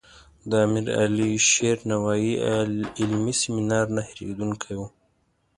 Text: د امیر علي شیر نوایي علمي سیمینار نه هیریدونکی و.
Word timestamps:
د 0.49 0.51
امیر 0.65 0.85
علي 0.99 1.31
شیر 1.51 1.77
نوایي 1.91 2.33
علمي 3.01 3.33
سیمینار 3.41 3.85
نه 3.95 4.01
هیریدونکی 4.09 4.73
و. 4.77 4.81